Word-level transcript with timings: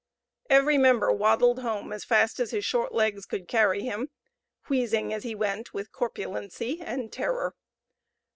Every 0.49 0.79
member 0.79 1.11
waddled 1.11 1.59
home 1.59 1.93
as 1.93 2.03
fast 2.05 2.39
as 2.39 2.49
his 2.49 2.65
short 2.65 2.91
legs 2.91 3.27
could 3.27 3.47
carry 3.47 3.83
him, 3.83 4.09
wheezing 4.67 5.13
as 5.13 5.21
he 5.21 5.35
went 5.35 5.75
with 5.75 5.91
corpulency 5.91 6.81
and 6.83 7.11
terror. 7.13 7.53